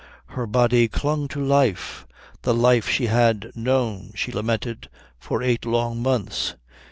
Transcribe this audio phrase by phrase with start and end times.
[0.29, 2.07] Her body clung to life
[2.41, 4.89] the life she had known, she lamented,
[5.19, 6.55] for eight long months.